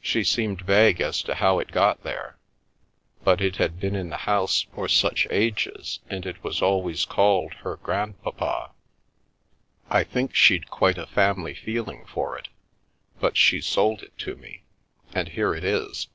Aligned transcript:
She 0.00 0.24
seemed 0.24 0.62
vague 0.62 0.98
as 1.02 1.20
to 1.24 1.34
how 1.34 1.58
it 1.58 1.72
got 1.72 2.02
there, 2.02 2.38
but 3.22 3.42
it 3.42 3.56
had 3.56 3.78
been 3.78 3.94
in 3.94 4.08
the 4.08 4.16
house 4.24 4.64
such 4.88 5.26
ages 5.30 6.00
it 6.08 6.42
was 6.42 6.62
always 6.62 7.04
called 7.04 7.52
her 7.60 7.76
grandpapa. 7.76 8.70
I 9.90 10.04
think 10.04 10.34
she'd 10.34 10.70
quite 10.70 10.96
a 10.96 11.06
family 11.06 11.52
feeling 11.52 12.06
for 12.06 12.38
it. 12.38 12.48
But 13.20 13.36
she 13.36 13.60
sold 13.60 14.02
it 14.02 14.16
to 14.20 14.36
me. 14.36 14.62
And 15.12 15.28
here 15.28 15.54
it 15.54 15.64
is." 15.64 16.08